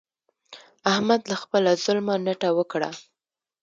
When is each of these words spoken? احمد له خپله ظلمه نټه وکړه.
احمد 0.91 1.21
له 1.29 1.35
خپله 1.41 1.71
ظلمه 1.83 2.15
نټه 2.25 2.49
وکړه. 2.57 2.89